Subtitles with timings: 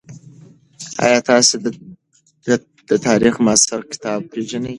[1.05, 1.55] آیا تاسي
[2.89, 4.69] د تاریخ مرصع کتاب پېژنئ؟